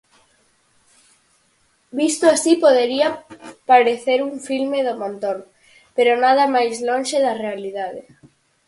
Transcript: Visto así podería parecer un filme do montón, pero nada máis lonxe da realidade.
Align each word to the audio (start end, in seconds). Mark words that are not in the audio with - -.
Visto 1.91 2.25
así 2.27 2.55
podería 2.63 3.07
parecer 3.71 4.19
un 4.29 4.35
filme 4.49 4.79
do 4.87 4.93
montón, 5.03 5.37
pero 5.95 6.11
nada 6.25 6.43
máis 6.55 6.75
lonxe 6.87 7.17
da 7.25 7.33
realidade. 7.45 8.01